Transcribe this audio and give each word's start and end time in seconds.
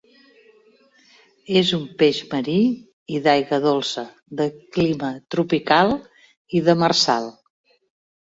És 1.59 1.73
un 1.77 1.83
peix 1.99 2.21
marí 2.31 2.55
i 3.17 3.21
d'aigua 3.27 3.59
dolça, 3.67 4.05
de 4.41 4.49
clima 4.77 5.13
tropical 5.35 5.93
i 6.61 6.63
demersal. 6.71 7.29